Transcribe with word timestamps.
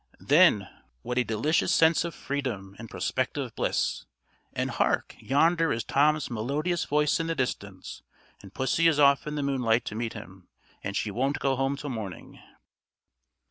Then 0.19 0.67
what 1.03 1.19
a 1.19 1.23
delicious 1.23 1.71
sense 1.71 2.03
of 2.03 2.15
freedom 2.15 2.75
and 2.79 2.89
prospective 2.89 3.55
bliss! 3.55 4.07
And, 4.51 4.71
hark! 4.71 5.15
yonder 5.19 5.71
is 5.71 5.83
Tom's 5.83 6.27
melodious 6.31 6.85
voice 6.85 7.19
in 7.19 7.27
the 7.27 7.35
distance, 7.35 8.01
and 8.41 8.51
pussy 8.51 8.87
is 8.87 8.97
off 8.99 9.27
in 9.27 9.35
the 9.35 9.43
moonlight 9.43 9.85
to 9.85 9.93
meet 9.95 10.13
him, 10.13 10.47
and 10.83 10.97
she 10.97 11.11
"won't 11.11 11.37
go 11.37 11.55
home 11.55 11.77
till 11.77 11.91
morning." 11.91 12.41